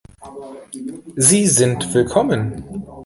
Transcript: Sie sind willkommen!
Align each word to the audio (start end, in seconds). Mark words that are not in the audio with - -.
Sie 1.15 1.45
sind 1.47 1.93
willkommen! 1.93 2.63